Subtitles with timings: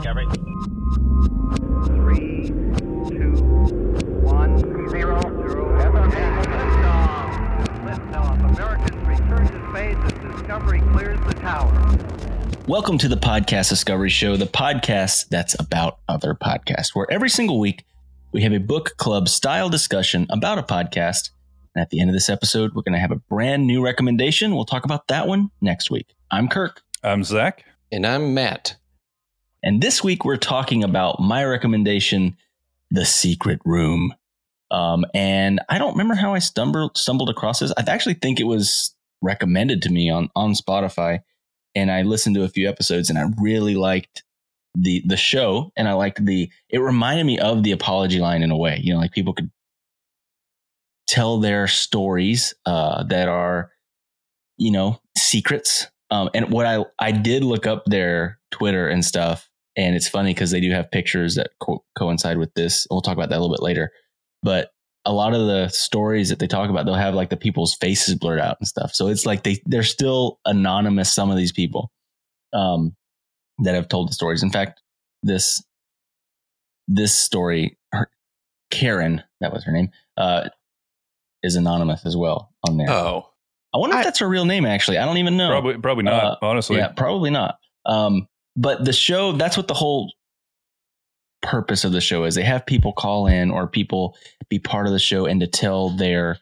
[0.00, 0.26] Discovery.
[1.84, 3.34] Three, two,
[4.22, 5.20] one, zero, zero.
[5.78, 7.34] Liftoff.
[7.84, 8.50] Liftoff.
[8.50, 11.98] Americans return to space as Discovery clears the tower.
[12.66, 17.60] Welcome to the Podcast Discovery Show, the podcast that's about other podcasts, where every single
[17.60, 17.84] week
[18.32, 21.28] we have a book club style discussion about a podcast.
[21.74, 24.54] And at the end of this episode, we're going to have a brand new recommendation.
[24.54, 26.06] We'll talk about that one next week.
[26.30, 26.80] I'm Kirk.
[27.04, 27.66] I'm Zach.
[27.92, 28.76] And I'm Matt.
[29.62, 32.36] And this week we're talking about my recommendation,
[32.90, 34.14] The Secret Room.
[34.70, 37.72] Um, and I don't remember how I stumbled stumbled across this.
[37.76, 41.20] I actually think it was recommended to me on on Spotify,
[41.74, 44.22] and I listened to a few episodes, and I really liked
[44.74, 46.48] the the show, and I liked the.
[46.68, 48.78] It reminded me of the apology line in a way.
[48.80, 49.50] You know, like people could
[51.08, 53.72] tell their stories uh, that are,
[54.56, 55.88] you know, secrets.
[56.12, 59.49] Um, and what I I did look up their Twitter and stuff,
[59.80, 62.86] and it's funny because they do have pictures that co- coincide with this.
[62.90, 63.90] We'll talk about that a little bit later,
[64.42, 64.70] but
[65.06, 68.14] a lot of the stories that they talk about, they'll have like the people's faces
[68.16, 68.94] blurred out and stuff.
[68.94, 71.12] So it's like they they're still anonymous.
[71.12, 71.90] Some of these people
[72.52, 72.94] um,
[73.60, 74.42] that have told the stories.
[74.42, 74.82] In fact,
[75.22, 75.64] this
[76.86, 78.10] this story, her,
[78.70, 80.50] Karen, that was her name, uh,
[81.42, 82.90] is anonymous as well on there.
[82.90, 83.30] Oh,
[83.72, 84.66] I wonder I- if that's her real name.
[84.66, 85.48] Actually, I don't even know.
[85.48, 86.24] Probably, probably not.
[86.24, 87.58] Uh, honestly, Yeah, probably not.
[87.86, 88.26] Um,
[88.60, 90.12] but the show, that's what the whole
[91.42, 92.34] purpose of the show is.
[92.34, 94.16] They have people call in or people
[94.48, 96.38] be part of the show and to tell their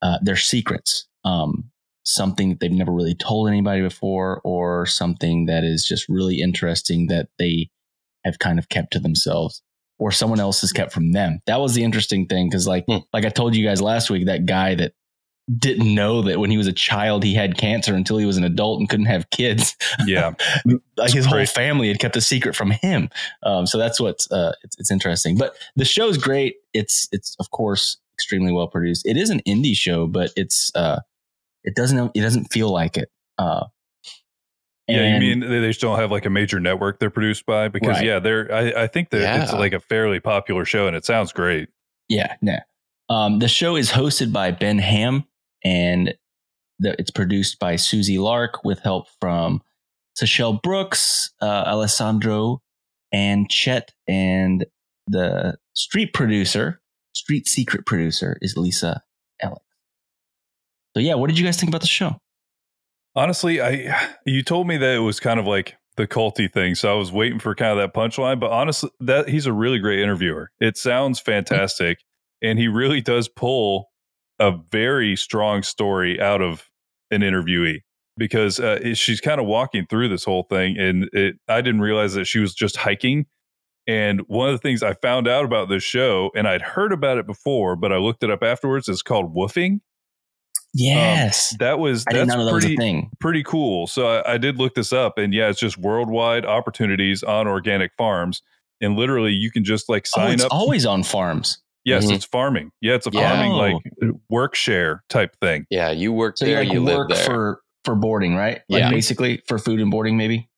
[0.00, 1.06] uh, their secrets.
[1.24, 1.70] Um,
[2.04, 7.08] something that they've never really told anybody before, or something that is just really interesting
[7.08, 7.68] that they
[8.24, 9.62] have kind of kept to themselves,
[9.98, 11.40] or someone else has kept from them.
[11.46, 12.98] That was the interesting thing because, like, Hmm.
[13.12, 14.92] like I told you guys last week, that guy that
[15.56, 18.44] didn't know that when he was a child he had cancer until he was an
[18.44, 19.76] adult and couldn't have kids.
[20.06, 20.32] yeah.
[20.96, 23.08] like his whole family had kept a secret from him.
[23.42, 25.36] Um, so that's what's uh, it's, it's interesting.
[25.38, 26.56] But the show's great.
[26.74, 29.06] It's it's of course extremely well produced.
[29.06, 31.00] It is an indie show, but it's uh,
[31.64, 33.10] it doesn't it doesn't feel like it.
[33.38, 33.66] Uh,
[34.88, 37.68] Yeah, you mean they they just don't have like a major network they're produced by?
[37.68, 38.04] Because Right.
[38.04, 38.52] yeah, they're.
[38.52, 41.68] I, I think that it's like a fairly popular show, and it sounds great.
[42.08, 42.56] Yeah, no.
[43.10, 45.24] Um, the show is hosted by Ben Ham,
[45.64, 46.14] and
[46.78, 49.62] the, it's produced by Susie Lark with help from
[50.20, 52.60] Sechelle Brooks, uh, Alessandro,
[53.12, 53.92] and Chet.
[54.06, 54.66] And
[55.06, 56.80] the street producer,
[57.14, 59.02] street secret producer, is Lisa
[59.42, 59.62] Alex.
[60.94, 62.16] So yeah, what did you guys think about the show?
[63.14, 66.92] Honestly, I you told me that it was kind of like the culty thing, so
[66.92, 68.38] I was waiting for kind of that punchline.
[68.38, 70.50] But honestly, that he's a really great interviewer.
[70.60, 71.98] It sounds fantastic,
[72.42, 73.90] and he really does pull
[74.38, 76.68] a very strong story out of
[77.10, 77.80] an interviewee
[78.16, 82.14] because uh, she's kind of walking through this whole thing, and it I didn't realize
[82.14, 83.26] that she was just hiking.
[83.86, 87.16] And one of the things I found out about this show, and I'd heard about
[87.16, 88.86] it before, but I looked it up afterwards.
[88.88, 89.80] It's called woofing.
[90.74, 93.10] Yes, That was I that's that was pretty a thing.
[93.20, 93.86] pretty cool.
[93.86, 97.92] So I, I did look this up, and yeah, it's just worldwide opportunities on organic
[97.96, 98.42] farms,
[98.80, 100.52] and literally you can just like Oh, sign it's up.
[100.52, 101.58] always on farms.
[101.88, 102.14] Yes, Mhm.
[102.14, 102.70] it's farming.
[102.80, 103.28] Yeah, it's a Yeah.
[103.30, 103.56] farming Oh.
[103.56, 105.66] like work share type thing.
[105.70, 105.90] yeah.
[105.90, 107.24] You work So you there, like you live work there.
[107.24, 108.60] for for boarding, right?
[108.68, 108.90] Like Yeah.
[108.90, 110.48] basically for food and boarding, maybe.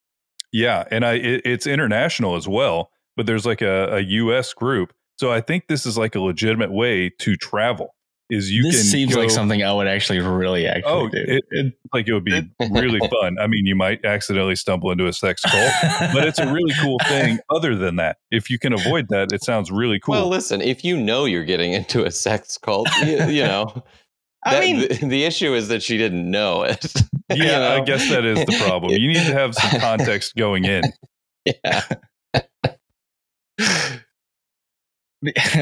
[0.53, 4.53] Yeah, and I it, it's international as well, but there's like a, a U.S.
[4.53, 7.95] group, so I think this is like a legitimate way to travel.
[8.31, 11.19] Is you this can seems like something I would actually really actually Oh, do.
[11.27, 13.37] it- like it would be really fun.
[13.41, 15.73] I mean, you might accidentally stumble into a sex cult,
[16.13, 17.39] but it's a really cool thing.
[17.51, 20.13] Other than that, if you can avoid that, it sounds really cool.
[20.15, 23.83] Well, listen, if you know you're getting into a sex cult, you, you know.
[24.47, 26.93] I mean- the, the issue is that she didn't know it.
[27.31, 27.77] yeah, you know?
[27.77, 28.93] I guess that is the problem.
[28.93, 30.85] You need to have some context going in.
[31.45, 31.83] yeah.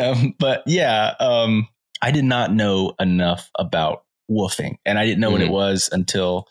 [0.01, 1.67] um, but yeah, um,
[2.03, 5.53] I did not know enough about woofing, and I didn't know what it Mhm.
[5.53, 6.47] was until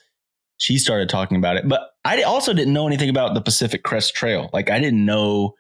[0.58, 1.68] she started talking about it.
[1.68, 4.50] But I also didn't know anything about the Pacific Crest Trail.
[4.54, 5.54] Like I didn't know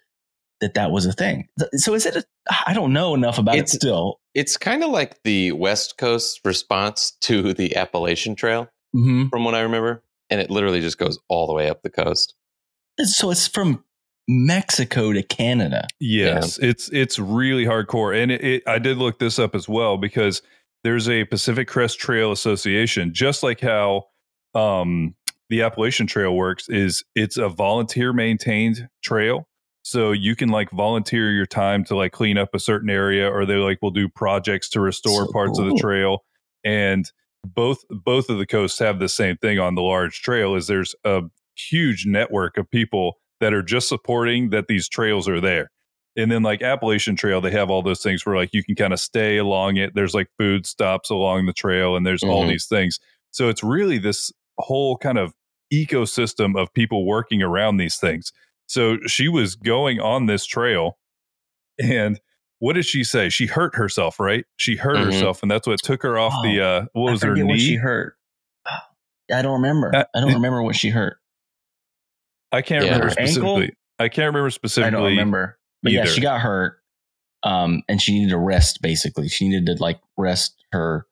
[0.60, 1.48] that that was a thing.
[1.76, 2.16] So is it?
[2.16, 2.24] A,
[2.66, 4.20] I don't know enough about It's- it still.
[4.34, 9.54] It's kind of like the West Coast response to the Appalachian Trail, hmm from what
[9.56, 10.04] I remember.
[10.30, 12.34] And it literally just goes all the way up the coast.
[13.00, 13.84] So it's from
[14.28, 15.88] Mexico to Canada.
[16.00, 19.98] Yes, it's it's really hardcore, and it, it, I did look this up as well
[19.98, 20.42] because
[20.84, 24.06] there's a Pacific Crest Trail Association, just like how
[24.54, 25.16] um,
[25.50, 26.68] the Appalachian Trail works.
[26.68, 29.48] Is it's a volunteer maintained trail,
[29.84, 33.46] so you can like volunteer your time to like clean up a certain area, or
[33.46, 36.26] they like will do projects to restore So parts of the trail,
[36.66, 37.10] and
[37.46, 40.56] both both of the coasts have the same thing on the large trail.
[40.56, 41.22] Is there's a
[41.56, 45.70] huge network of people that are just supporting that these trails are there.
[46.16, 48.92] And then like Appalachian Trail, they have all those things where like you can kind
[48.94, 49.94] of stay along it.
[49.94, 52.50] There's like food stops along the trail and there's all Mhm.
[52.50, 53.00] these things.
[53.32, 55.34] So it's really this whole kind of
[55.72, 58.32] ecosystem of people working around these things.
[58.66, 60.98] So she was going on this trail
[61.80, 62.20] and
[62.60, 63.30] what did she say?
[63.30, 64.46] She hurt herself, right?
[64.56, 65.06] She hurt Mhm.
[65.06, 67.60] herself and that's what took her off the uh what I was her forget what
[67.60, 68.16] she hurt.
[69.32, 69.96] I don't remember.
[69.96, 71.20] Uh, I don't remember what she hurt.
[72.52, 72.92] I can't Yeah.
[72.94, 73.34] remember Her ankle?
[73.34, 73.74] specifically.
[74.00, 74.88] I can't remember specifically.
[74.88, 75.58] I don't remember.
[75.84, 76.80] But yeah, she got hurt.
[77.44, 79.30] Um, and she needed to rest basically.
[79.30, 81.06] She needed to like rest her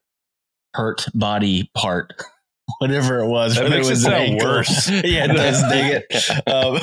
[0.74, 2.14] hurt body part,
[2.80, 3.56] whatever it was.
[3.56, 4.48] That makes it was an sound ankle.
[4.48, 4.90] worse.
[5.04, 6.42] yeah, it does dig it.
[6.48, 6.80] Um,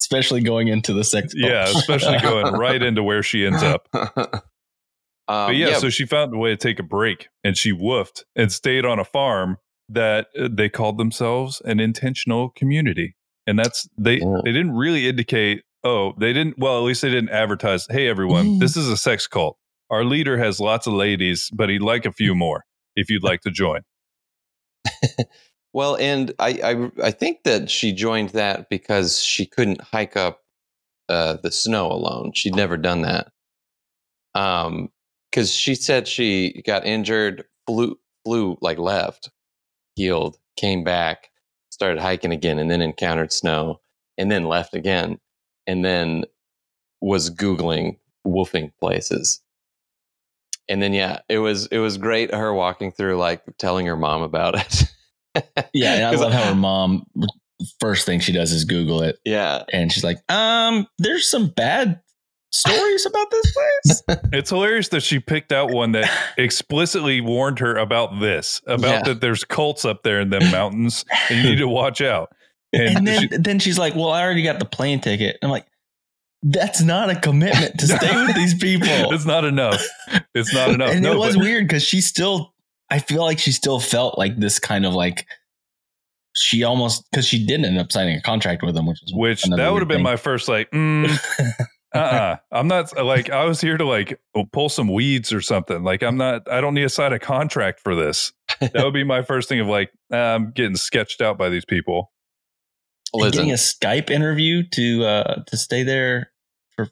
[0.00, 1.32] especially going into the sex.
[1.36, 3.88] yeah, especially going right into where she ends up.
[3.94, 8.22] Um, But yeah, so she found a way to take a break and she woofed
[8.34, 9.58] and stayed on a farm
[9.88, 13.16] that uh, they called themselves an intentional community.
[13.46, 14.40] And that's they Yeah.
[14.44, 18.46] they didn't really indicate, oh, they didn't well, at least they didn't advertise, hey everyone,
[18.46, 18.60] Mhm.
[18.60, 19.56] this is a sex cult.
[19.90, 22.64] Our leader has lots of ladies, but he'd like a few more
[22.96, 23.80] if you'd like to join.
[25.74, 30.40] Well, and I, I I think that she joined that because she couldn't hike up
[31.08, 32.32] uh, the snow alone.
[32.34, 33.28] She'd never done that.
[34.34, 34.90] Um,
[35.30, 39.30] because she said she got injured, flew flew like left,
[39.98, 41.28] healed, came back,
[41.70, 43.80] started hiking again, and then encountered snow,
[44.16, 45.18] and then left again,
[45.66, 46.24] and then
[47.00, 47.96] was googling
[48.26, 49.40] woofing places.
[50.68, 54.22] And then yeah, it was it was great her walking through like telling her mom
[54.22, 54.84] about it.
[55.74, 57.04] Yeah, and I love how her mom
[57.80, 59.64] first thing she does is Google it, Yeah.
[59.72, 62.00] and she's like, "Um, there's some bad
[62.50, 64.02] stories about this place."
[64.32, 69.02] It's hilarious that she picked out one that explicitly warned her about this, about Yeah.
[69.12, 72.30] that there's cults up there in them mountains and you need to watch out.
[72.72, 75.48] And, and then she- then she's like, "Well, I already got the plane ticket." I'm
[75.50, 75.66] like,
[76.42, 79.82] "That's not a commitment to stay with these people." it's not enough.
[80.34, 80.90] It's not enough.
[80.90, 82.52] and no, it was but- weird because she still,
[82.90, 85.26] I feel like she still felt like this kind of like
[86.36, 89.42] she almost because she did end up signing a contract with them, which is which
[89.44, 91.10] that would have been my first like mm,
[91.94, 92.36] uh-uh.
[92.52, 94.20] i'm not like i was here to like
[94.52, 95.82] pull some weeds or something.
[95.82, 98.32] Like i'm not i don't need to sign a contract for this.
[98.60, 101.64] That would be my first thing of like uh, i'm getting sketched out by these
[101.64, 102.12] people.
[103.12, 106.30] And Listen, getting a Skype interview to uh to stay there.
[106.76, 106.88] For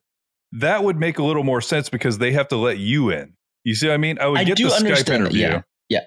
[0.52, 3.34] that would make a little more sense because they have to let you in.
[3.64, 4.18] You see what i mean?
[4.18, 6.00] I would I get the skype understand that, interview yeah, yeah.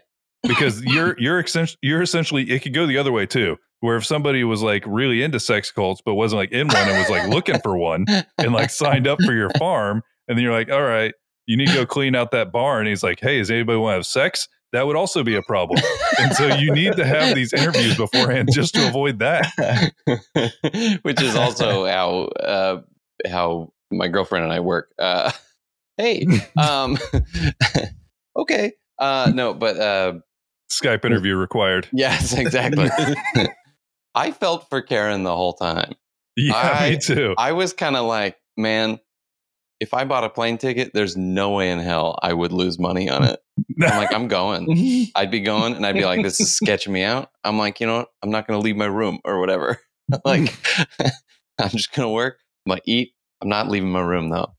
[0.44, 4.06] because you're you're essen- you're essentially it could go the other way too where if
[4.06, 7.30] somebody was like really into sex cults but wasn't like in one and was like
[7.30, 8.06] looking for one
[8.38, 11.14] and like signed up for your farm and then you're like all right
[11.46, 13.94] you need to go clean out that barn and he's like hey does anybody want
[13.94, 15.81] to have sex that would also be a problem
[16.20, 19.48] and so you need to have these interviews beforehand just to avoid that
[21.02, 22.81] which is also how uh,
[23.28, 24.92] how my girlfriend and I work.
[24.98, 25.31] Uh,
[25.98, 26.26] hey,
[26.58, 26.98] um,
[28.38, 30.14] okay, uh, no, but uh,
[30.72, 32.90] skype interview required yes, exactly.
[34.16, 35.94] I felt for Karen the whole time.
[36.36, 39.00] yeah I- me too I was kind of like, man,
[39.80, 43.10] if I bought a plane ticket, there's no way in hell I would lose money
[43.10, 43.40] on it.
[43.82, 45.08] I'm like, I'm going.
[45.16, 47.30] I'd be going and I'd be like, this is sketching me out.
[47.44, 48.10] I'm like, you know what?
[48.22, 49.80] I'm not going to leave my room or whatever.
[50.12, 50.16] Hmm.
[50.26, 50.52] like,
[51.60, 52.40] I'm just going to work.
[52.66, 53.14] I'm going to eat.
[53.42, 54.56] I'm not leaving my room though.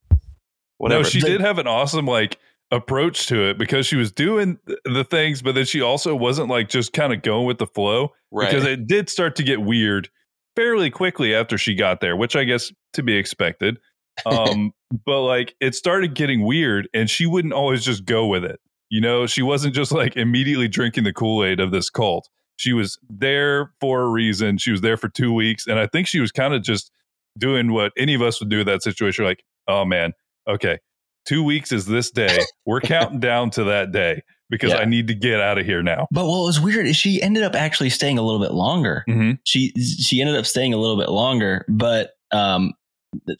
[0.78, 1.02] Whatever.
[1.02, 2.38] No, she did have an awesome like
[2.70, 6.68] approach to it because she was doing the things, but then she also wasn't like
[6.68, 8.48] just kind of going with the flow right.
[8.48, 10.08] because it did start to get weird
[10.56, 13.78] fairly quickly after she got there, which I guess to be expected.
[14.26, 14.72] Um,
[15.06, 18.60] but like it started getting weird, and she wouldn't always just go with it.
[18.90, 22.28] You know, she wasn't just like immediately drinking the Kool Aid of this cult.
[22.56, 24.58] She was there for a reason.
[24.58, 26.90] She was there for two weeks, and I think she was kind of just
[27.38, 29.24] doing what any of us would do in that situation.
[29.24, 30.12] Like, oh man,
[30.46, 30.80] okay,
[31.26, 32.38] two weeks is this day.
[32.66, 34.78] We're counting down to that day because Yeah.
[34.78, 36.06] I need to get out of here now.
[36.10, 39.04] But what was weird is she ended up actually staying a little bit longer.
[39.08, 39.32] Mm-hmm.
[39.44, 42.72] She she ended up staying a little bit longer, but um,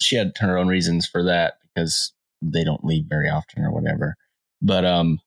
[0.01, 4.15] she had her own reasons for that because they don't leave very often or whatever.
[4.63, 5.19] But um,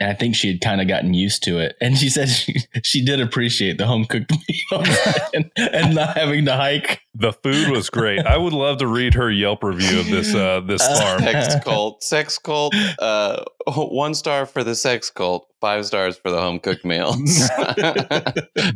[0.00, 2.54] and I think she had kind of gotten used to it, and she said she
[2.84, 4.84] she did appreciate the home cooked meal
[5.34, 7.00] and, and not having to hike.
[7.14, 8.24] The food was great.
[8.24, 11.22] I would love to read her Yelp review of this uh, this Uh, farm.
[11.22, 13.42] sex cult, sex cult, uh,
[13.74, 17.48] one star for the sex cult, five stars for the home cooked meals.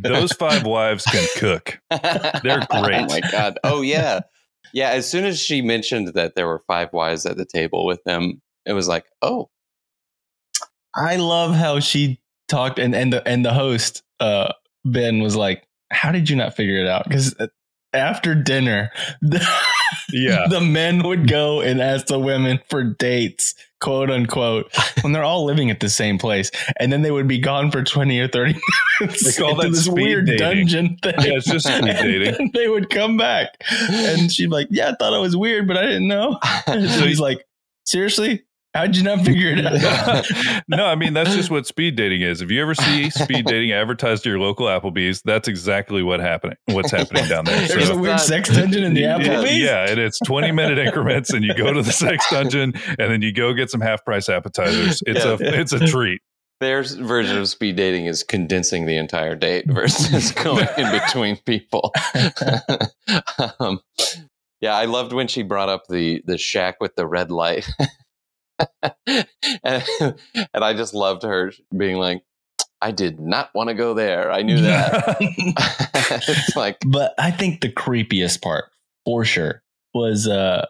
[0.01, 1.79] Those five wives can cook.
[2.43, 3.01] They're great.
[3.01, 3.59] Oh my god!
[3.63, 4.21] Oh yeah,
[4.73, 4.89] yeah.
[4.89, 8.41] As soon as she mentioned that there were five wives at the table with them,
[8.65, 9.49] it was like, oh,
[10.95, 14.53] I love how she talked, and and the and the host uh
[14.85, 17.05] Ben was like, how did you not figure it out?
[17.07, 17.35] Because
[17.93, 19.45] after dinner, the,
[20.11, 20.45] Yeah.
[20.49, 25.45] the men would go and ask the women for dates, quote unquote, when they're all
[25.45, 26.49] living at the same place.
[26.79, 28.55] And then they would be gone for 20 or 30
[28.99, 29.23] minutes.
[29.23, 30.39] They call that this weird dating.
[30.39, 31.13] dungeon thing.
[31.19, 32.51] Yeah, it's just speed dating.
[32.55, 33.49] they would come back.
[33.91, 36.39] And she'd be like, Yeah, I thought it was weird, but I didn't know.
[36.67, 37.45] And So he's like,
[37.85, 38.43] Seriously?
[38.73, 40.25] How'd you not figure it out?
[40.67, 42.41] no, I mean that's just what speed dating is.
[42.41, 46.57] If you ever see speed dating advertised to your local Applebee's, that's exactly what happening.
[46.65, 47.55] What's happening down there.
[47.67, 49.57] There's So- a weird sex dungeon in the Yeah, Applebee's.
[49.59, 53.21] Yeah, and it's 20 minute increments, and you go to the sex dungeon, and then
[53.21, 55.03] you go get some half price appetizers.
[55.05, 56.21] It's a it's a treat.
[56.59, 61.91] Their version of speed dating is condensing the entire date versus going in between people.
[63.59, 63.81] um,
[64.61, 67.69] yeah, I loved when she brought up the the shack with the red light,
[69.63, 69.83] and,
[70.53, 72.23] and I just loved her being like,
[72.81, 74.31] "I did not want to go there.
[74.31, 75.17] I knew that."
[76.27, 78.65] it's like, but I think the creepiest part,
[79.05, 80.65] for sure, was uh,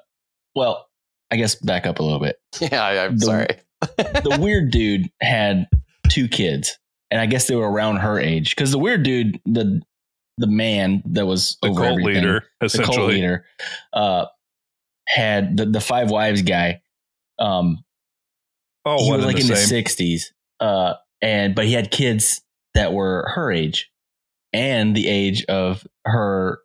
[0.56, 0.88] well,
[1.32, 2.38] I guess back up a little bit.
[2.60, 3.48] yeah, I, I'm The- sorry.
[3.98, 5.68] The weird dude had
[6.08, 6.78] two kids,
[7.12, 8.56] and I guess they were around her age.
[8.56, 9.82] Because the weird dude, the
[10.38, 13.16] the man that was The over cult everything, leader, the cult essentially.
[13.16, 13.46] leader,
[13.92, 14.28] uh,
[15.06, 16.82] had the the five wives guy.
[17.40, 17.84] Um,
[18.86, 22.42] Oh, he was like in the sixties, uh, and but he had kids
[22.74, 23.90] that were her age
[24.52, 26.60] and the age of her.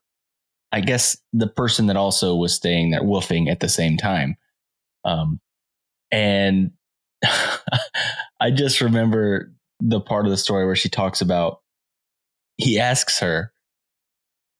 [0.72, 4.36] I guess the person that also was staying there, woofing at the same time.
[5.04, 5.40] Um,
[6.10, 6.72] and
[8.40, 11.60] I just remember the part of the story where she talks about.
[12.56, 13.52] He asks her,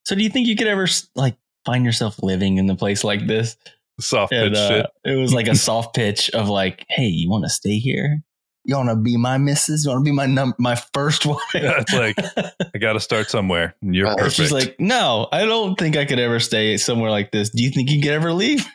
[0.07, 0.87] "So do you think you could ever
[1.17, 1.37] like
[1.67, 3.57] find yourself living in a place like this?"
[4.01, 4.87] Soft And, pitch uh, shit.
[5.05, 8.23] It was like a soft pitch of like, "Hey, you want to stay here?
[8.65, 9.85] You want to be my missus?
[9.85, 12.17] You want to be my num- my first wife?" Yeah, it's like,
[12.75, 13.75] I got to start somewhere.
[13.83, 14.35] and You're Uh, perfect.
[14.37, 17.51] She's like, "No, I don't think I could ever stay somewhere like this.
[17.51, 18.67] Do you think you could ever leave?"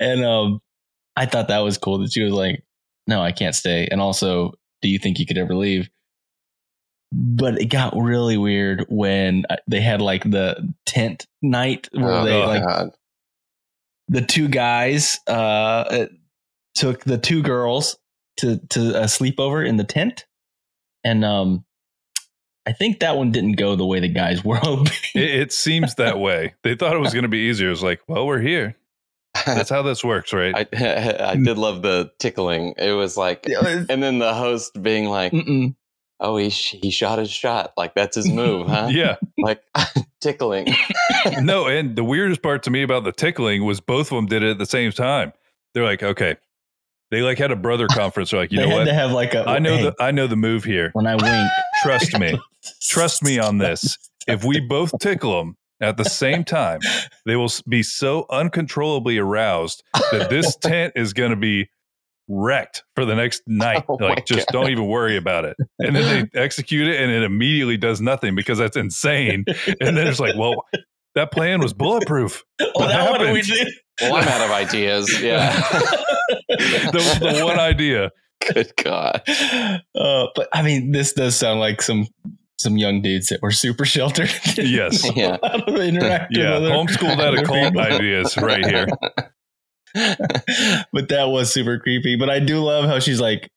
[0.00, 0.60] and um,
[1.16, 2.62] I thought that was cool that she was like,
[3.06, 5.90] "No, I can't stay." And also, do you think you could ever leave?
[7.12, 12.24] But it got really weird when uh, they had like the tent night where Oh,
[12.24, 12.48] they God.
[12.48, 12.90] like God.
[14.08, 16.06] The two guys uh,
[16.74, 17.96] took the two girls
[18.38, 20.26] to to a sleepover in the tent,
[21.04, 21.64] and um,
[22.66, 24.92] I think that one didn't go the way the guys were hoping.
[25.14, 26.54] it, it seems that way.
[26.62, 27.68] They thought it was going to be easier.
[27.68, 28.76] It was like, well, we're here.
[29.44, 30.54] That's how this works, right?
[30.74, 32.74] I I did love the tickling.
[32.78, 35.74] It was like, and then the host being like, Mm-mm.
[36.20, 37.72] "Oh, he sh- he shot his shot.
[37.76, 38.88] Like that's his move, huh?
[38.90, 39.16] yeah.
[39.38, 39.62] Like
[40.20, 40.68] tickling.
[41.40, 44.44] No, and the weirdest part to me about the tickling was both of them did
[44.44, 45.32] it at the same time.
[45.74, 46.36] They're like, okay.
[47.10, 48.30] They like had a brother conference.
[48.30, 48.84] They're like, you they know had what?
[48.84, 49.48] to have like a.
[49.48, 50.90] I know hey, the I know the move here.
[50.92, 51.50] when I wink.
[51.82, 52.38] Trust me.
[52.82, 53.96] Trust me on this.
[54.28, 56.80] If we both tickle them at the same time,
[57.24, 59.82] they will be so uncontrollably aroused
[60.12, 61.68] that this tent is going to be
[62.28, 63.84] wrecked for the next night.
[63.88, 65.56] Oh like, just don't even worry about it.
[65.78, 69.44] And then they execute it, and it immediately does nothing because that's insane.
[69.80, 70.64] And then it's like, well,
[71.14, 72.42] that plan was bulletproof.
[72.60, 73.46] oh, what that what we happened?
[73.46, 73.68] did.
[74.02, 75.22] Well, I'm out of ideas.
[75.22, 75.62] Yeah.
[76.48, 78.10] That was the one idea.
[78.52, 79.22] Good God.
[79.94, 82.06] Uh, but I mean, this does sound like some
[82.58, 84.30] some young dudes that were super sheltered.
[84.56, 85.08] Yes.
[85.16, 85.36] Yeah.
[85.42, 88.86] How to interact with Yeah, other- homeschooled out of cult ideas right here.
[89.94, 92.16] but that was super creepy.
[92.16, 93.50] But I do love how she's like,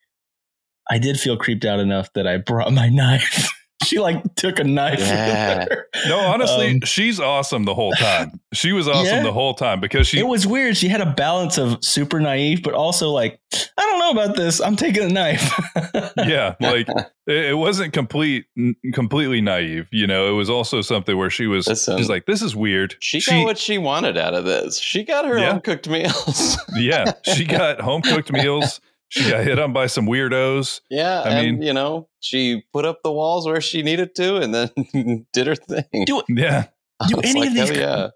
[0.90, 3.48] I did feel creeped out enough that I brought my knife.
[3.84, 5.00] She like took a knife.
[5.00, 5.66] Yeah.
[6.06, 8.40] No, honestly, Um, she's awesome the whole time.
[8.54, 9.22] She was awesome Yeah.
[9.22, 10.76] the whole time because she it was weird.
[10.76, 14.60] She had a balance of super naive, but also like, I don't know about this.
[14.60, 15.52] I'm taking a knife.
[16.16, 17.06] yeah, like it,
[17.50, 20.28] it wasn't complete n- completely naive, you know.
[20.30, 21.98] It was also something where she was Listen.
[21.98, 22.94] she's like this is weird.
[23.00, 24.78] She got what she wanted out of this.
[24.78, 25.52] She got her Yeah.
[25.52, 26.56] home cooked meals.
[26.76, 28.80] yeah, she got home cooked meals.
[29.10, 30.80] She got hit on by some weirdos.
[30.88, 31.20] yeah.
[31.22, 34.54] I and, mean- you know, she put up the walls where she needed to and
[34.54, 36.04] then did her thing.
[36.06, 36.66] Do- Yeah.
[37.08, 38.08] Do any like, of these hell yeah.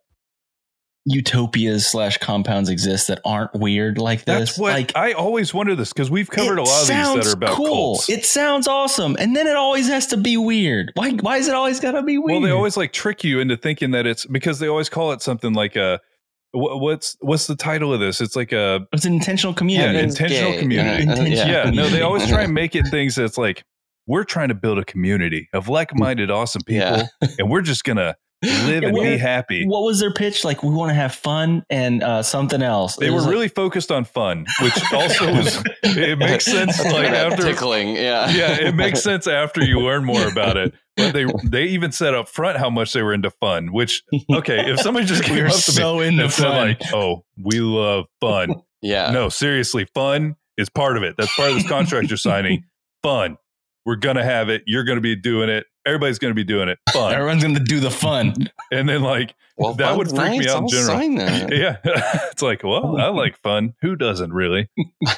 [1.07, 4.51] utopias slash compounds exist that aren't weird like this?
[4.51, 7.27] That's what like, I always wonder this because we've covered a lot of these that
[7.27, 7.67] are about cool.
[7.67, 8.09] cults.
[8.09, 10.93] It sounds awesome, and then it always has to be weird.
[10.95, 11.11] Why?
[11.13, 12.41] Why is it always got to be weird?
[12.43, 15.23] Well, they always like trick you into thinking that it's because they always call it
[15.23, 16.14] something like a wh-
[16.55, 18.21] what's what's the title of this?
[18.21, 19.99] It's like a it's an intentional community.
[19.99, 20.59] Yeah, intentional gay.
[20.61, 21.03] community.
[21.03, 21.71] Intentional yeah.
[21.71, 23.65] No, they always try and make it things that's like
[24.07, 27.07] we're trying to build a community of like-minded awesome people, Yeah.
[27.39, 29.67] and we're just gonna live Yeah, and what- be happy.
[29.67, 30.45] What was their pitch?
[30.45, 32.97] Like, we want to have fun and uh, something else.
[32.97, 36.77] They It were was like- really focused on fun, which also was it makes sense
[36.83, 37.97] That's like after tickling.
[37.97, 40.75] Yeah, yeah, it makes sense after you learn more about it.
[40.97, 43.73] But they they even said up front how much they were into fun.
[43.73, 46.69] Which okay, if somebody just came We're up to so me into and said fun.
[46.69, 49.11] like, "Oh, we love fun," yeah.
[49.11, 51.17] no, seriously, fun is part of it.
[51.19, 52.63] That's part of this contract you're signing.
[53.03, 53.39] Fun,
[53.85, 54.63] we're gonna have it.
[54.67, 55.67] You're gonna be doing it.
[55.87, 56.79] Everybody's gonna be doing it.
[56.93, 58.35] Fun, Everyone's going to do the fun.
[58.73, 60.87] and then like, Well, that would fun's freak me out in I'll general.
[60.87, 61.55] Sign that.
[61.55, 61.77] yeah,
[62.33, 63.75] it's like, well, I like fun.
[63.83, 64.71] Who doesn't really?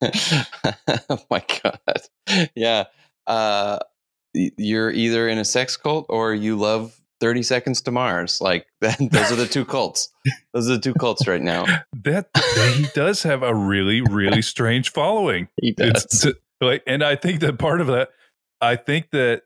[0.00, 2.48] oh my god.
[2.54, 2.84] Yeah.
[3.26, 3.78] Uh,
[4.34, 8.40] you're either in a sex cult or you love 30 Seconds to Mars.
[8.40, 10.08] Like that, those are the two cults.
[10.54, 11.64] Those are the two cults right now.
[12.04, 12.28] That
[12.76, 15.48] he does have a really, really strange following.
[15.60, 16.04] He does.
[16.04, 18.10] It's t- like, and I think that part of that,
[18.60, 19.42] I think that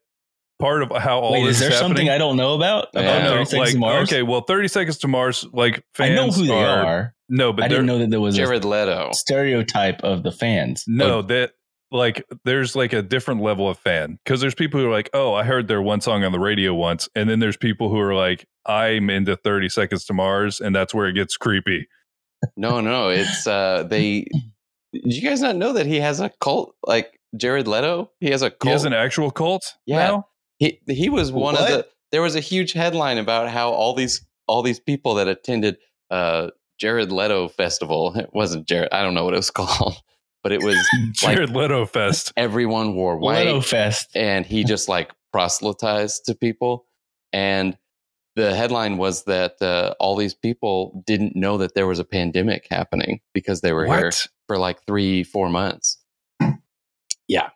[0.58, 2.88] part of how all Wait, this is there happening, something I don't know about?
[2.94, 3.00] Yeah.
[3.00, 4.08] About Oh, no, 30 Seconds like to Mars?
[4.12, 7.14] okay, well, Thirty Seconds to Mars, like I fans know who they are, are.
[7.28, 9.10] No, but I they're didn't know that there was Jared Leto.
[9.10, 10.84] a stereotype of the fans.
[10.86, 11.52] no Like, that
[11.90, 15.34] like there's like a different level of fan because there's people who are like, oh,
[15.34, 18.14] I heard their one song on the radio once, and then there's people who are
[18.14, 21.88] like, I'm into Thirty Seconds to Mars, and that's where it gets creepy.
[22.56, 24.26] No, no, it's uh they
[24.92, 28.10] did you guys not know that he has a cult like Jared Leto?
[28.20, 28.64] He has a cult.
[28.64, 29.98] He has an actual cult Yeah.
[30.06, 30.26] now.
[30.58, 34.24] he he was one of the there was a huge headline about how all these
[34.46, 35.78] all these people that attended
[36.10, 39.96] uh Jared Leto festival it wasn't Jared I don't know what it was called
[40.42, 40.76] but it was
[41.22, 42.32] Like- Jared Leto Fest.
[42.36, 44.10] everyone wore white Leto Fest.
[44.16, 46.86] and he just like proselytized to people
[47.32, 47.76] and
[48.34, 52.66] the headline was that uh, all these people didn't know that there was a pandemic
[52.70, 54.26] happening because they were here What?
[54.52, 55.96] For like three four months
[57.26, 57.48] Yeah.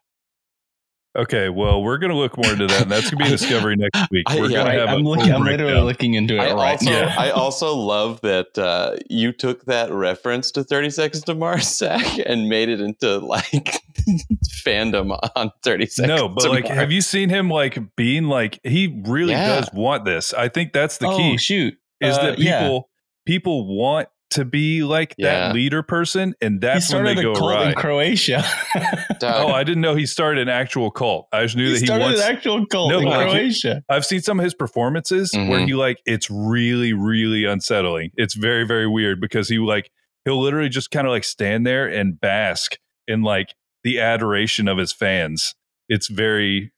[1.18, 4.10] Okay, well, we're gonna look more into that, and that's gonna be a discovery next
[4.10, 4.28] week.
[4.28, 6.90] We're yeah, gonna have I'm, a looking, I'm literally looking into it I right also
[6.90, 7.14] now.
[7.18, 12.18] I also love that uh, you took that reference to Thirty Seconds to Mars, Zach,
[12.26, 13.80] and made it into like
[14.66, 16.20] fandom on Thirty Seconds.
[16.20, 16.76] No, but to like, Mars.
[16.76, 19.60] have you seen him like being like he really Yeah.
[19.60, 20.34] does want this?
[20.34, 21.38] I think that's the oh, key.
[21.38, 21.74] shoot.
[22.02, 22.80] Is Uh, that people yeah.
[23.24, 25.48] people want to be like Yeah.
[25.48, 27.76] that leader person, and He that's when they a go cult in right.
[27.76, 28.44] Croatia.
[29.22, 31.26] Oh, I didn't know he started an actual cult.
[31.32, 32.20] I just knew he that he started wants.
[32.22, 33.82] an actual cult No, in like, Croatia.
[33.88, 35.66] I've seen some of his performances where Mhm.
[35.66, 38.10] he like it's really really unsettling.
[38.16, 39.90] It's very very weird because he like
[40.24, 44.76] he'll literally just kind of like stand there and bask in like the adoration of
[44.78, 45.54] his fans.
[45.88, 46.72] It's very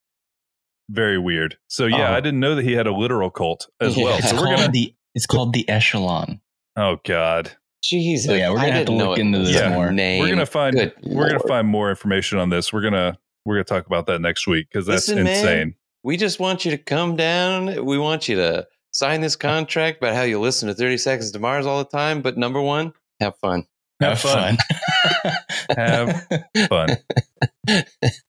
[0.91, 1.57] very weird.
[1.69, 2.15] So yeah, Oh.
[2.15, 4.05] I didn't know that he had a literal cult as Yeah.
[4.05, 4.19] well.
[4.19, 6.41] It's So we're called gonna the it's called the Echelon.
[6.79, 7.51] Oh god.
[7.83, 9.71] Jesus, So yeah, we're gonna have to look into this Yeah.
[9.71, 9.91] more.
[9.93, 10.21] Name.
[10.21, 12.73] We're gonna find Good we're gonna find more information on this.
[12.73, 15.37] We're gonna we're gonna talk about that next week because that's Listen, man.
[15.37, 15.75] insane.
[16.05, 17.85] We just want you to come down.
[17.85, 21.39] We want you to sign this contract about how you listen to Thirty Seconds to
[21.39, 22.23] Mars all the time.
[22.23, 23.65] But number one, have fun.
[24.01, 24.57] Have fun.
[25.77, 26.25] Have
[26.69, 26.97] fun.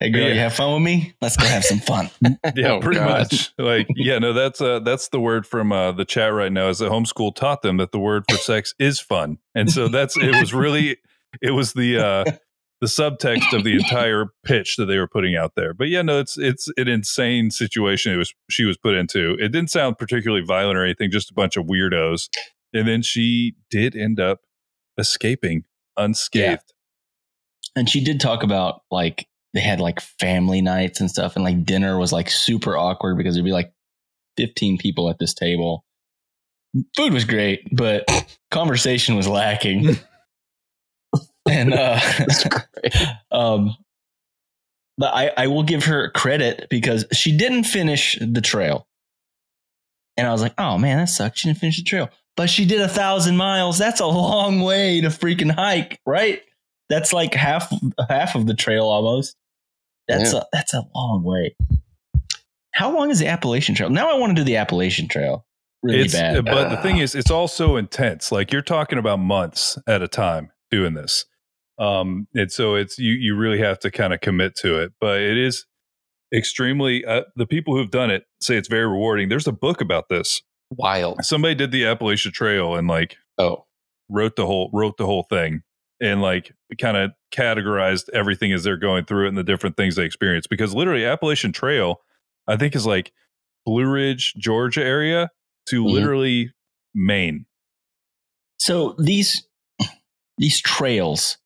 [0.00, 0.34] Hey girl, Yeah.
[0.34, 1.14] you have fun with me?
[1.22, 2.10] Let's go have some fun.
[2.54, 3.08] Yeah, Oh, pretty God.
[3.32, 3.52] much.
[3.58, 6.78] Like, yeah, no, that's uh that's the word from uh the chat right now is
[6.78, 9.38] that homeschool taught them that the word for sex is fun.
[9.54, 10.98] And so that's it was really
[11.40, 12.24] it was the uh
[12.82, 15.72] the subtext of the entire pitch that they were putting out there.
[15.72, 19.32] But yeah, no, it's it's an insane situation it was she was put into.
[19.40, 22.28] It didn't sound particularly violent or anything, just a bunch of weirdos.
[22.74, 24.40] And then she did end up
[24.98, 25.64] escaping
[25.96, 26.74] unscathed.
[27.74, 31.64] and she did talk about like they had like family nights and stuff and like
[31.64, 33.72] dinner was like super awkward because there'd be like
[34.36, 35.82] 15 people at this table.
[36.94, 38.04] Food was great but
[38.50, 39.96] conversation was lacking.
[41.48, 42.00] And uh
[43.30, 43.76] um
[44.98, 48.88] but I, I will give her credit because she didn't finish the trail.
[50.16, 51.38] And i was like oh man that sucks.
[51.38, 52.10] She didn't finish the trail.
[52.36, 53.78] But she did a thousand miles.
[53.78, 56.42] That's a long way to freaking hike right?
[56.88, 57.72] That's like half
[58.08, 59.36] half of the trail almost.
[60.08, 61.56] That's a that's a long way.
[62.74, 63.90] How long is the Appalachian Trail?
[63.90, 65.46] Now I want to do the Appalachian Trail.
[65.82, 66.44] Really it's, bad.
[66.44, 68.30] But the thing is, it's also intense.
[68.30, 71.24] Like you're talking about months at a time doing this.
[71.78, 74.92] Um, and so it's you you really have to kind of commit to it.
[75.00, 75.66] But it is
[76.34, 79.28] extremely uh, the people who've done it say it's very rewarding.
[79.28, 80.42] There's a book about this.
[80.70, 81.24] Wild.
[81.24, 83.66] Somebody did the Appalachian Trail and like Oh,
[84.08, 85.62] wrote the whole wrote the whole thing
[86.00, 89.96] and like kind of categorized everything as they're going through it and the different things
[89.96, 92.00] they experience because literally Appalachian Trail
[92.48, 93.12] I think is like
[93.64, 95.30] Blue Ridge, Georgia area
[95.70, 95.90] to Mhm.
[95.90, 96.52] literally
[96.94, 97.46] Maine.
[98.58, 99.46] so these
[100.38, 101.38] these trails,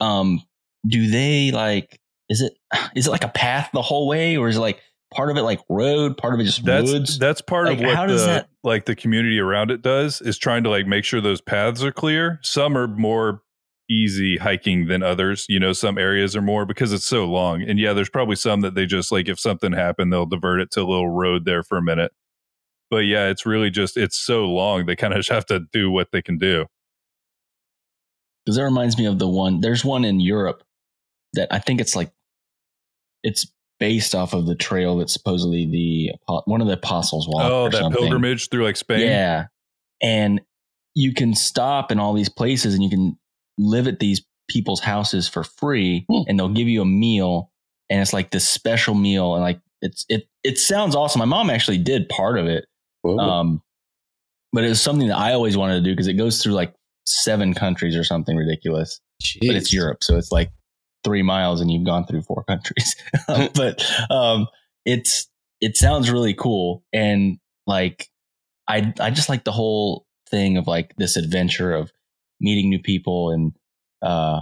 [0.00, 0.42] um,
[0.86, 2.52] do they like is it
[2.96, 4.80] is it like a path the whole way or is it like
[5.14, 7.18] part of it like road, part of it just That's woods?
[7.18, 10.70] that's part of what the that- like the community around it does is trying to
[10.70, 12.38] like make sure those paths are clear.
[12.42, 13.42] Some are more
[13.90, 15.46] easy hiking than others.
[15.48, 17.62] You know, some areas are more because it's so long.
[17.62, 20.70] And yeah, there's probably some that they just like if something happened, they'll divert it
[20.72, 22.12] to a little road there for a minute.
[22.90, 25.90] But yeah, it's really just it's so long they kind of just have to do
[25.90, 26.66] what they can do.
[28.44, 29.60] Because that reminds me of the one.
[29.60, 30.62] There's one in Europe
[31.34, 32.12] that I think it's like
[33.22, 33.46] it's
[33.78, 36.12] based off of the trail that supposedly the
[36.44, 37.50] one of the apostles walked.
[37.50, 38.00] Oh, that something.
[38.00, 39.00] pilgrimage through like Spain.
[39.00, 39.46] Yeah.
[40.02, 40.40] And
[40.94, 43.18] you can stop in all these places and you can
[43.58, 46.22] live at these people's houses for free Hmm.
[46.26, 47.50] and they'll give you a meal
[47.88, 51.18] and it's like this special meal and like it's it it sounds awesome.
[51.20, 52.66] My mom actually did part of it.
[53.02, 53.18] Whoa.
[53.18, 53.62] Um
[54.52, 56.74] but it was something that I always wanted to do because it goes through like
[57.06, 59.00] seven countries or something ridiculous.
[59.40, 60.50] But it's Europe, so it's like
[61.04, 62.96] three miles and you've gone through four countries.
[63.54, 64.46] but um,
[64.84, 65.28] it's
[65.60, 68.08] it sounds really cool and like
[68.68, 71.90] I I just like the whole thing of like this adventure of
[72.42, 73.52] meeting new people and
[74.02, 74.40] uh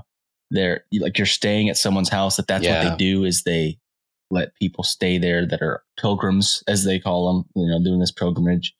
[0.50, 3.78] they're like you're staying at someone's house that that's what they do is they
[4.30, 8.12] let people stay there that are pilgrims as they call them you know doing this
[8.12, 8.74] pilgrimage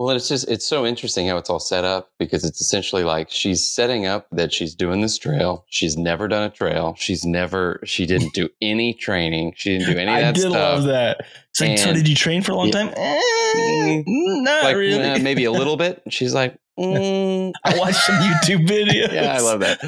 [0.00, 3.30] Well, it's just it's so interesting how it's all set up because it's essentially like
[3.32, 5.64] she's setting up that she's doing this trail.
[5.70, 6.94] She's never done a trail.
[6.96, 9.54] She's never she didn't do any training.
[9.56, 10.52] She didn't do any of I did stuff.
[10.52, 12.72] love that it's like so did you train for a long Yeah.
[12.84, 13.20] time eh,
[13.56, 14.04] Mm.
[14.44, 16.00] not Like really uh, maybe a little bit.
[16.10, 17.50] She's like, mm.
[17.64, 19.80] I watched some YouTube videos yeah, I love that.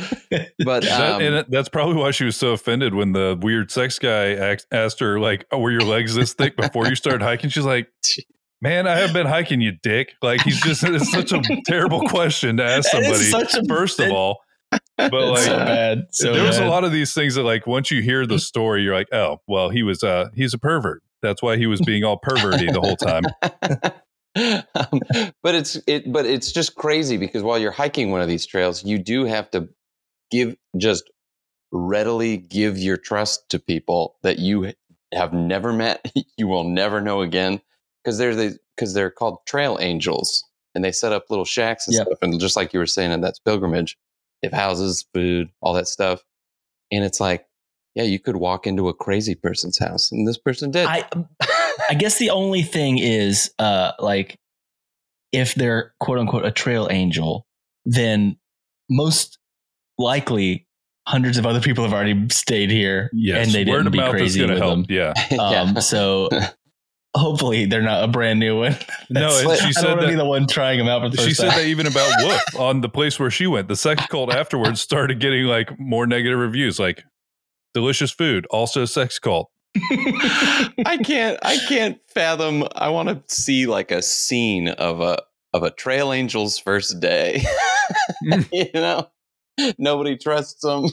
[0.64, 3.98] But That- um, and that's probably why she was so offended when the weird sex
[4.00, 7.50] guy ax- asked her, like, "Oh, were your legs this thick before you started hiking?"
[7.50, 7.88] She's like,
[8.60, 12.56] "Man, I have been hiking, you dick." Like, he's just it's such a terrible question
[12.58, 13.14] to ask somebody.
[13.24, 14.40] such a First of all,
[14.96, 17.90] but like, so bad so there was a lot of these things that, like, once
[17.90, 21.42] you hear the story, you're like, "Oh, well, he was uh he's a pervert." That's
[21.42, 23.24] why he was being all perverty the whole time.
[24.36, 25.00] um,
[25.42, 28.84] but it's it but it's just crazy because while you're hiking one of these trails
[28.84, 29.68] you do have to
[30.30, 31.10] give just
[31.72, 34.72] readily give your trust to people that you
[35.12, 37.60] have never met you will never know again
[38.04, 41.94] because they're the because they're called trail angels and they set up little shacks and
[41.94, 42.06] Yep.
[42.06, 43.96] stuff and just like you were saying in that's pilgrimage
[44.42, 46.22] they have houses food all that stuff
[46.92, 47.44] and it's like
[47.94, 51.04] yeah you could walk into a crazy person's house and this person did I
[51.90, 54.38] I guess the only thing is, uh, like,
[55.32, 57.46] if they're quote unquote a trail angel,
[57.84, 58.36] then
[58.88, 59.38] most
[59.98, 60.68] likely
[61.08, 64.10] hundreds of other people have already stayed here Yes, and they word didn't of be
[64.10, 64.86] crazy going to with help.
[64.88, 64.96] them.
[64.96, 65.14] Yeah.
[65.40, 66.28] Um, so
[67.14, 68.76] hopefully they're not a brand new one.
[69.10, 71.02] No, That's- and she I said don't want to be the one trying them out
[71.02, 71.58] for the first She said time.
[71.60, 73.68] that even about Woof on the place where she went.
[73.68, 77.02] The sex cult afterwards started getting like more negative reviews, like
[77.74, 79.50] delicious food, also sex cult.
[79.76, 85.18] I can't I can't fathom I want to see like a scene of a
[85.52, 87.42] of a trail angel's first day.
[88.24, 88.48] Mm.
[88.52, 89.08] you know?
[89.78, 90.86] Nobody trusts them.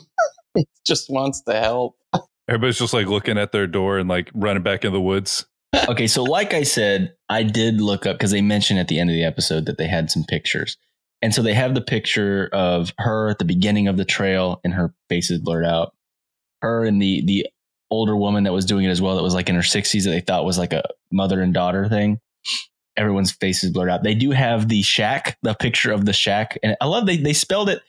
[0.85, 1.95] Just wants to help.
[2.49, 5.45] Everybody's just like looking at their door and like running back in the woods.
[5.89, 9.09] Okay, so like I said, I did look up because they mentioned at the end
[9.09, 10.77] of the episode that they had some pictures.
[11.21, 14.73] And so they have the picture of her at the beginning of the trail and
[14.73, 15.93] her face is blurred out.
[16.61, 17.47] Her and the the
[17.89, 20.09] older woman that was doing it as well that was like in her 60s that
[20.09, 22.19] they thought was like a mother and daughter thing.
[22.97, 24.03] Everyone's face is blurred out.
[24.03, 26.57] They do have the shack, the picture of the shack.
[26.63, 27.81] And I love they they spelled it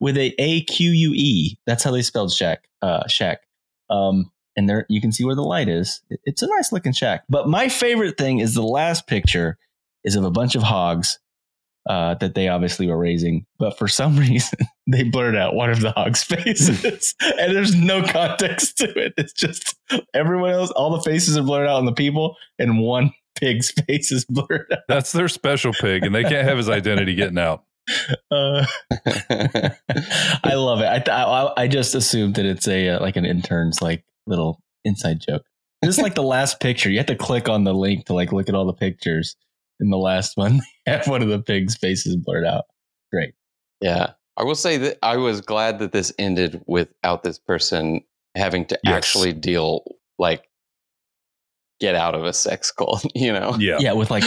[0.00, 1.58] with a A Q U E.
[1.66, 2.68] That's how they spelled shack.
[2.82, 3.40] Uh shack.
[3.88, 6.00] Um and there you can see where the light is.
[6.24, 7.24] It's a nice looking shack.
[7.28, 9.58] But my favorite thing is the last picture
[10.04, 11.18] is of a bunch of hogs
[11.88, 15.80] uh, that they obviously were raising, but for some reason they blurred out one of
[15.80, 19.14] the hogs' faces, and there's no context to it.
[19.16, 19.76] It's just
[20.14, 24.10] everyone else, all the faces are blurred out on the people, and one pig's face
[24.10, 24.80] is blurred out.
[24.88, 27.64] That's their special pig, and they can't have his identity getting out.
[28.32, 28.66] Uh,
[30.42, 30.88] I love it.
[30.88, 34.60] I, th- I I just assumed that it's a uh, like an intern's like little
[34.84, 35.44] inside joke.
[35.84, 38.48] Just like the last picture, you have to click on the link to like look
[38.48, 39.36] at all the pictures.
[39.78, 42.64] In the last one, they have one of the pig's faces blurred out.
[43.12, 43.34] Great.
[43.80, 44.12] Yeah.
[44.38, 48.00] I will say that I was glad that this ended without this person
[48.34, 48.94] having to Yes.
[48.94, 49.82] actually deal
[50.18, 50.44] like
[51.80, 53.54] get out of a sex cult, you know?
[53.58, 53.76] Yeah.
[53.80, 54.24] Yeah, with like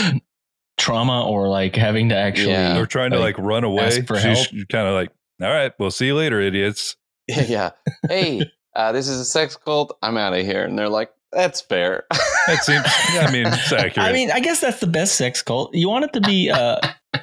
[0.78, 2.52] trauma or like having to actually.
[2.52, 2.74] Yeah.
[2.76, 3.86] They're trying to like, run away.
[3.86, 4.68] ask for She's help.
[4.72, 5.10] kind of like,
[5.42, 6.96] all right, we'll see you later, idiots.
[7.28, 7.72] yeah.
[8.08, 8.42] Hey,
[8.76, 9.98] uh, this is a sex cult.
[10.02, 10.64] I'm out of here.
[10.64, 12.06] And they're like, that's fair.
[12.48, 13.98] That seems, yeah, I mean, it's accurate.
[14.00, 15.74] I mean, I guess that's the best sex cult.
[15.76, 16.80] You want it to be, uh,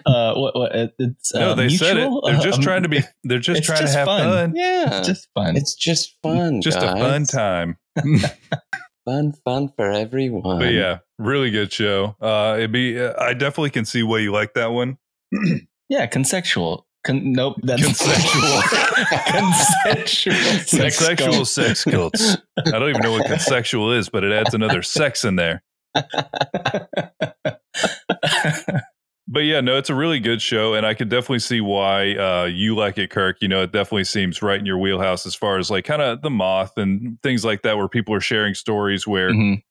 [0.07, 2.11] uh, what, what, it- it's uh, no, they said it.
[2.25, 4.31] They're just Um, trying to be, they're just it's trying just to have fun.
[4.31, 4.53] fun.
[4.55, 4.99] yeah.
[4.99, 5.57] It's just fun.
[5.57, 6.61] It's just fun.
[6.63, 7.77] Just a fun time.
[9.05, 10.59] Fun, fun for everyone.
[10.59, 12.17] But yeah, really good show.
[12.21, 13.01] Uh, it'd be.
[13.01, 14.99] I definitely can see why you like that one.
[15.89, 16.86] Yeah, consensual.
[17.07, 18.63] Con- nope, that's Consensual.
[19.27, 20.35] consensual.
[20.35, 21.49] sex Consensual cult.
[21.49, 22.37] sex cults.
[22.59, 25.63] I don't even know what consensual is, but it adds another sex in there.
[29.29, 32.45] But yeah, no, it's a really good show, and I could definitely see why uh,
[32.45, 33.39] you like it, Kirk.
[33.41, 36.23] You know, it definitely seems right in your wheelhouse as far as like kind of
[36.23, 39.63] the moth and things like that, where people are sharing stories where Mhm.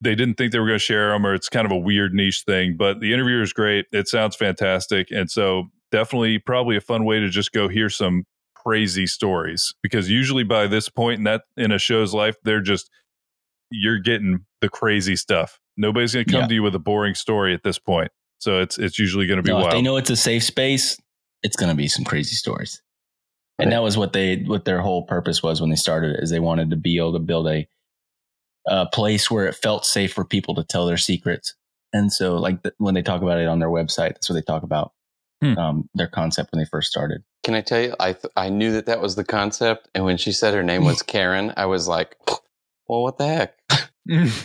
[0.00, 2.12] they didn't think they were going to share them, or it's kind of a weird
[2.14, 2.76] niche thing.
[2.76, 7.20] But the interviewer is great; it sounds fantastic, and so definitely probably a fun way
[7.20, 8.24] to just go hear some
[8.54, 12.90] crazy stories because usually by this point in that in a show's life, they're just
[13.70, 15.58] you're getting the crazy stuff.
[15.76, 16.48] Nobody's going to come Yeah.
[16.48, 18.10] to you with a boring story at this point.
[18.38, 19.74] So it's it's usually going to be No, if wild.
[19.74, 20.98] they know it's a safe space,
[21.42, 22.82] it's going to be some crazy stories.
[23.58, 26.30] And that was what they what their whole purpose was when they started it is
[26.30, 27.68] they wanted to be able to build a
[28.66, 31.54] a place where it felt safe for people to tell their secrets.
[31.92, 34.42] And so like the, when they talk about it on their website, that's what they
[34.42, 34.92] talk about.
[35.42, 35.58] Hmm.
[35.58, 37.22] Um, their concept when they first started.
[37.44, 37.94] Can I tell you?
[37.98, 40.84] I th- I knew that that was the concept, and when she said her name
[40.84, 42.16] was Karen, I was like,
[42.88, 43.54] "Well, what the heck?"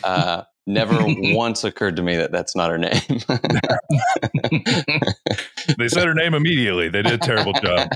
[0.03, 2.91] Uh, never once occurred to me that that's not her name.
[5.77, 6.89] they said her name immediately.
[6.89, 7.89] They did a terrible job.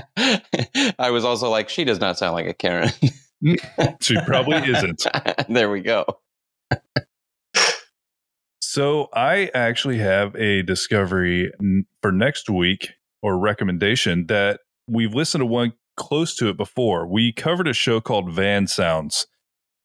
[0.98, 2.90] I was also like, "She does not sound like a Karen."
[4.00, 5.06] She probably isn't.
[5.48, 6.04] there we go.
[8.70, 11.50] So I actually have a discovery
[12.02, 17.04] for next week or recommendation that we've listened to one close to it before.
[17.08, 19.26] We covered a show called Van Sounds,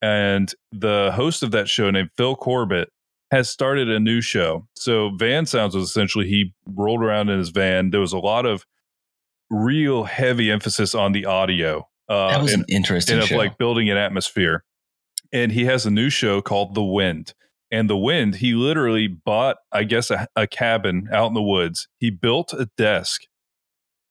[0.04, 2.90] and the host of that show named Phil Corbett
[3.32, 4.68] has started a new show.
[4.76, 7.90] So Van Sounds was essentially he rolled around in his van.
[7.90, 8.68] There was a lot of
[9.50, 11.88] real heavy emphasis on the audio.
[12.08, 13.38] Uh, that was and- an interesting and of show.
[13.38, 14.64] like building an atmosphere.
[15.34, 17.34] And he has a new show called The Wind.
[17.72, 21.88] And The Wind, he literally bought, I guess, a, a cabin out in the woods.
[22.00, 23.24] He built a desk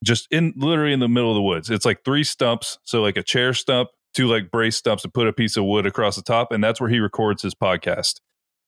[0.04, 1.70] just in literally in the middle of the woods.
[1.70, 5.26] It's like three stumps, so like a chair stump, two like brace stumps, and put
[5.26, 6.52] a piece of wood across the top.
[6.52, 8.20] And that's where he records his podcast.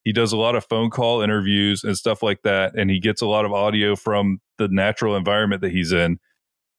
[0.05, 2.79] He does a lot of phone call interviews and stuff like that.
[2.79, 6.19] And he gets a lot of audio from the natural environment that he's in.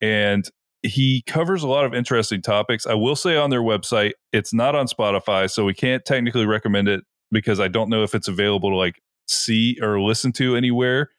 [0.02, 0.50] And
[0.82, 2.88] he covers a lot of interesting topics.
[2.88, 6.88] I will say on their website, it's not on Spotify, so we can't technically recommend
[6.88, 11.10] it because I don't know if it's available to like see or listen to anywhere.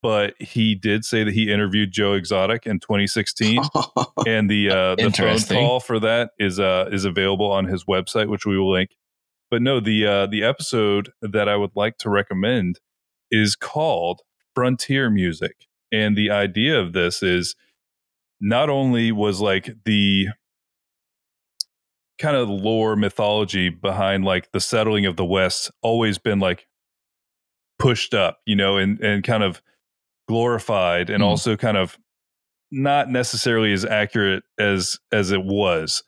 [0.00, 3.60] But he did say that he interviewed Joe Exotic in 2016,
[4.28, 8.28] and the uh, the phone call for that is uh is available on his website,
[8.28, 8.90] which we will link.
[9.50, 12.78] But no, the uh, the episode that I would like to recommend
[13.32, 14.20] is called
[14.54, 17.56] Frontier Music, and the idea of this is
[18.40, 20.28] not only was like the
[22.18, 26.66] kind of lore mythology behind like the settling of the west always been like
[27.78, 29.62] pushed up you know and and kind of
[30.28, 31.28] glorified and Hmm.
[31.28, 31.98] also kind of
[32.70, 36.02] not necessarily as accurate as as it was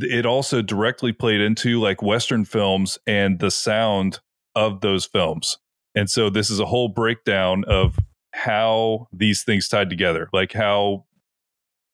[0.00, 4.20] it also directly played into like western films and the sound
[4.54, 5.58] of those films
[5.94, 7.96] and so this is a whole breakdown of
[8.34, 11.04] how these things tied together like how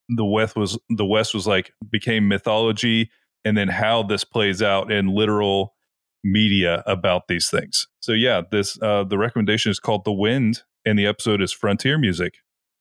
[0.09, 3.11] the west was the west was like became mythology
[3.45, 5.75] and then how this plays out in literal
[6.23, 10.99] media about these things so yeah this uh the recommendation is called the wind and
[10.99, 12.35] the episode is frontier music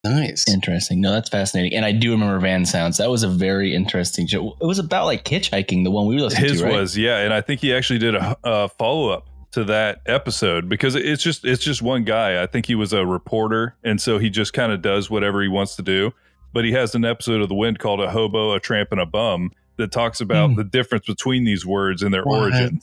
[0.05, 0.43] nice.
[0.49, 0.99] Interesting.
[0.99, 1.73] No, that's fascinating.
[1.77, 2.97] And I do remember Van Sounds.
[2.97, 4.57] That was a very interesting show.
[4.59, 6.73] It was about like hitchhiking, the one we listened his to, right?
[6.73, 10.95] was yeah and i think he actually did a, a follow-up to that episode because
[10.95, 14.29] it's just it's just one guy i think he was a reporter and so he
[14.29, 16.11] just kind of does whatever he wants to do
[16.53, 19.05] but he has an episode of the wind called a hobo a tramp and a
[19.05, 20.55] bum that talks about Hmm.
[20.55, 22.79] the difference between these words and their origin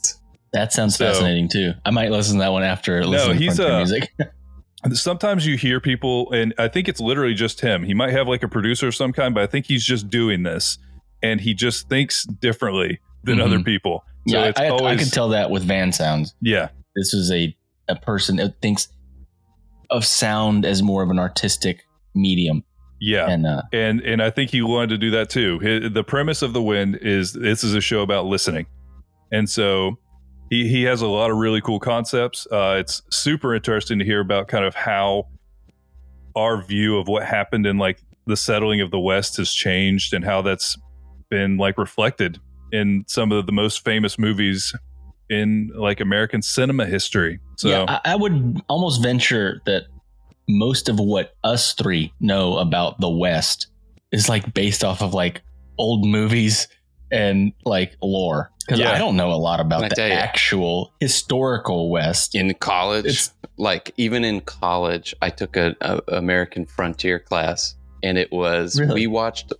[0.52, 1.72] That sounds So- fascinating too.
[1.86, 4.10] I might listen to that one after listening he's, to Frontier uh, music.
[4.94, 8.42] sometimes you hear people and i think it's literally just him he might have like
[8.42, 10.78] a producer of some kind but i think he's just doing this
[11.22, 13.44] and he just thinks differently than Mhm.
[13.44, 16.34] other people so yeah, it's I, I always could tell that with Van Sounds.
[16.40, 17.54] yeah This is a,
[17.88, 18.88] a person that thinks
[19.90, 21.82] of sound as more of an artistic
[22.14, 22.64] medium.
[23.00, 25.88] Yeah And uh, and and I think he wanted to do that too.
[25.88, 28.66] The premise of the wind is this is a show about listening,
[29.32, 29.98] and so
[30.50, 32.46] he he has a lot of really cool concepts.
[32.52, 35.28] Uh, it's super interesting to hear about kind of how
[36.36, 40.24] our view of what happened in like the settling of the West has changed, and
[40.24, 40.76] how that's
[41.30, 42.38] been like reflected
[42.72, 44.74] in some of the most famous movies
[45.30, 47.40] in like American cinema history.
[47.56, 49.84] So yeah, I, I would almost venture that
[50.58, 53.68] most of what us three know about the West
[54.12, 55.42] is like based off of like
[55.78, 56.68] old movies
[57.12, 58.50] and like lore.
[58.60, 58.92] because Yeah.
[58.92, 60.12] I don't know a lot about the you?
[60.12, 62.34] actual historical West.
[62.34, 68.16] in college It's- like even in college i took a, a american frontier class and
[68.16, 68.94] it was Really?
[68.94, 69.52] we watched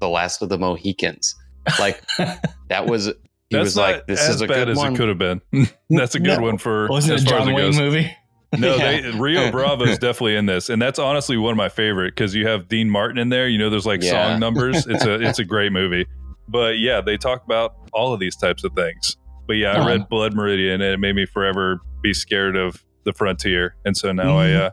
[0.00, 1.36] the last of the mohicans
[1.78, 2.02] like
[2.68, 3.12] that was he
[3.52, 5.18] That's was not like this as is a bad good as one it could have
[5.18, 5.40] been.
[5.90, 6.42] That's a good No.
[6.44, 7.78] one for Wasn't as it a far as John it Wayne goes.
[7.78, 8.16] movie?
[8.58, 9.00] No, Yeah.
[9.02, 12.34] they, Rio Bravo is definitely in this, and that's honestly one of my favorite because
[12.34, 13.46] you have Dean Martin in there.
[13.48, 14.10] You know, there's like Yeah.
[14.30, 14.86] song numbers.
[14.86, 16.06] It's a it's a great movie.
[16.48, 19.16] But yeah, they talk about all of these types of things.
[19.46, 19.88] But yeah, I Uh-huh.
[19.88, 23.74] read Blood Meridian, and it made me forever be scared of the frontier.
[23.84, 24.60] And so now I Mhm.
[24.60, 24.70] uh,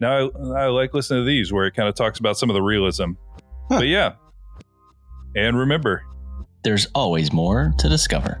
[0.00, 0.12] now
[0.54, 2.62] I, I like listening to these where it kind of talks about some of the
[2.62, 3.12] realism.
[3.68, 3.78] Huh.
[3.80, 4.12] But yeah,
[5.34, 6.02] and remember,
[6.64, 8.40] There's always more to discover.